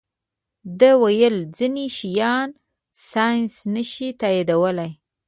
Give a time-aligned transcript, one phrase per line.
[0.79, 2.49] ده ویل ځینې شیان
[3.09, 4.91] ساینس نه شي تائیدولی.